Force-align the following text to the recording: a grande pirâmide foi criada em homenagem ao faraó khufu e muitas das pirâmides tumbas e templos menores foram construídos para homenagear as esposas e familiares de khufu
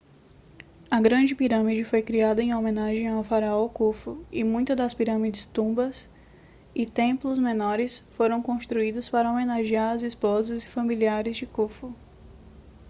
a 0.89 0.99
grande 0.99 1.35
pirâmide 1.35 1.83
foi 1.83 2.01
criada 2.01 2.41
em 2.41 2.55
homenagem 2.55 3.07
ao 3.07 3.23
faraó 3.23 3.67
khufu 3.69 4.25
e 4.31 4.43
muitas 4.43 4.75
das 4.75 4.95
pirâmides 4.95 5.45
tumbas 5.45 6.09
e 6.73 6.87
templos 6.87 7.37
menores 7.37 7.99
foram 8.09 8.41
construídos 8.41 9.09
para 9.11 9.29
homenagear 9.31 9.93
as 9.93 10.01
esposas 10.01 10.63
e 10.63 10.67
familiares 10.69 11.37
de 11.37 11.45
khufu 11.45 11.93